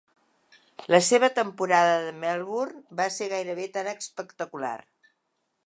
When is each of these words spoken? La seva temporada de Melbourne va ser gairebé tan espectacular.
La 0.93 0.99
seva 1.07 1.27
temporada 1.39 1.99
de 2.05 2.13
Melbourne 2.23 2.97
va 3.01 3.07
ser 3.19 3.29
gairebé 3.37 3.69
tan 3.79 3.91
espectacular. 3.95 4.77